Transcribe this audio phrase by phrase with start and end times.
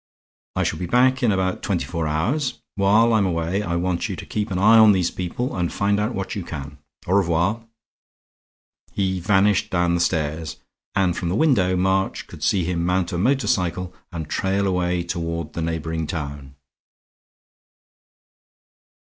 [0.55, 2.59] I shall be back in about twenty four hours.
[2.73, 5.99] While I'm away I want you to keep an eye on these people and find
[5.99, 6.79] out what you can.
[7.05, 7.61] Au revoir."
[8.93, 10.57] He vanished down the stairs;
[10.95, 15.03] and from the window March could see him mount a motor cycle and trail away
[15.03, 16.55] toward the neighboring town.